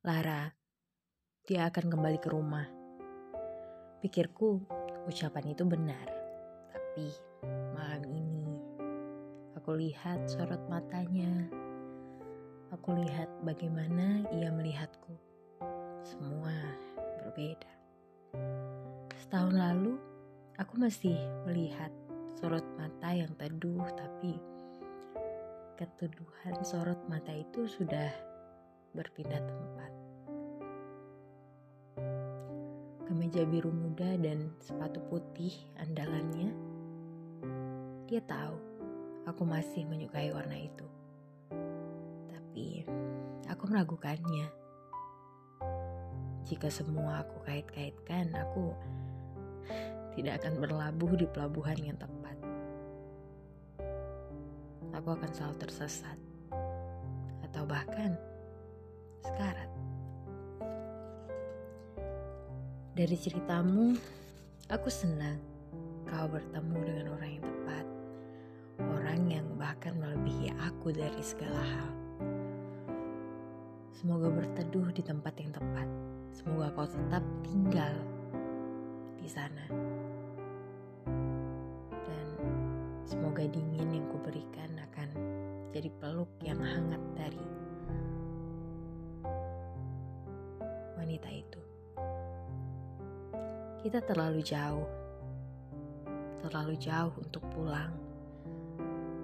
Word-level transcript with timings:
Lara, 0.00 0.48
dia 1.44 1.68
akan 1.68 1.92
kembali 1.92 2.24
ke 2.24 2.32
rumah. 2.32 2.64
Pikirku, 4.00 4.56
ucapan 5.04 5.52
itu 5.52 5.60
benar. 5.68 6.08
Tapi 6.72 7.12
malam 7.76 8.08
ini, 8.08 8.48
aku 9.52 9.76
lihat 9.76 10.24
sorot 10.24 10.64
matanya. 10.72 11.28
Aku 12.72 12.96
lihat 12.96 13.28
bagaimana 13.44 14.24
ia 14.32 14.48
melihatku. 14.48 15.20
Semua 16.00 16.56
berbeda. 17.20 17.72
Setahun 19.20 19.52
lalu, 19.52 20.00
aku 20.56 20.80
masih 20.80 21.20
melihat 21.44 21.92
sorot 22.40 22.64
mata 22.80 23.12
yang 23.12 23.36
teduh, 23.36 23.84
tapi 24.00 24.40
ketuduhan 25.76 26.56
sorot 26.64 27.04
mata 27.04 27.36
itu 27.36 27.68
sudah 27.68 28.29
berpindah 28.94 29.38
tempat. 29.38 29.92
Kemeja 33.06 33.42
biru 33.46 33.74
muda 33.74 34.18
dan 34.18 34.54
sepatu 34.62 35.02
putih 35.10 35.50
andalannya, 35.82 36.54
dia 38.06 38.22
tahu 38.22 38.54
aku 39.26 39.42
masih 39.46 39.86
menyukai 39.86 40.30
warna 40.34 40.58
itu. 40.58 40.86
Tapi 42.30 42.86
aku 43.50 43.62
meragukannya. 43.66 44.46
Jika 46.46 46.66
semua 46.66 47.22
aku 47.22 47.46
kait-kaitkan, 47.46 48.34
aku 48.34 48.74
tidak 50.18 50.42
akan 50.42 50.58
berlabuh 50.58 51.14
di 51.14 51.26
pelabuhan 51.30 51.78
yang 51.78 51.94
tepat. 51.94 52.34
Aku 54.90 55.14
akan 55.14 55.30
selalu 55.30 55.56
tersesat, 55.62 56.18
atau 57.46 57.62
bahkan 57.62 58.18
sekarat. 59.24 59.70
Dari 62.96 63.16
ceritamu, 63.16 63.96
aku 64.68 64.88
senang 64.92 65.40
kau 66.04 66.26
bertemu 66.26 66.76
dengan 66.84 67.06
orang 67.14 67.30
yang 67.38 67.44
tepat, 67.46 67.86
orang 68.82 69.20
yang 69.30 69.46
bahkan 69.56 69.94
melebihi 69.96 70.50
aku 70.58 70.90
dari 70.90 71.22
segala 71.22 71.62
hal. 71.62 71.90
Semoga 73.94 74.32
berteduh 74.32 74.88
di 74.96 75.04
tempat 75.04 75.36
yang 75.38 75.52
tepat. 75.52 75.88
Semoga 76.32 76.72
kau 76.72 76.88
tetap 76.88 77.20
tinggal 77.44 77.94
di 79.20 79.28
sana. 79.28 79.64
Dan 81.92 82.26
semoga 83.04 83.44
dingin 83.44 83.92
yang 83.92 84.06
kuberikan 84.08 84.72
akan 84.90 85.08
jadi 85.70 85.92
peluk 86.00 86.32
yang 86.40 86.58
hangat 86.64 87.02
dari 87.12 87.44
wanita 91.10 91.30
itu. 91.34 91.60
Kita 93.82 93.98
terlalu 94.06 94.46
jauh. 94.46 94.86
Terlalu 96.38 96.78
jauh 96.78 97.10
untuk 97.18 97.42
pulang. 97.50 97.90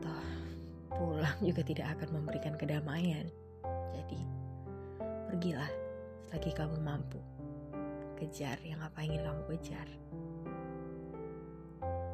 Toh, 0.03 0.27
pulang 0.91 1.39
juga 1.39 1.63
tidak 1.63 1.95
akan 1.95 2.19
memberikan 2.19 2.59
kedamaian. 2.59 3.31
Jadi, 3.95 4.19
pergilah 5.31 5.71
selagi 6.27 6.51
kamu 6.59 6.75
mampu. 6.83 7.23
Kejar 8.19 8.59
yang 8.67 8.83
apa 8.83 9.07
ingin 9.07 9.23
kamu 9.23 9.43
kejar. 9.55 9.87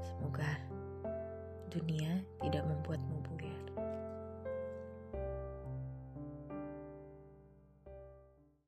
Semoga 0.05 0.53
dunia 1.73 2.20
tidak 2.45 2.69
membuatmu 2.69 3.17
buyar. 3.25 3.67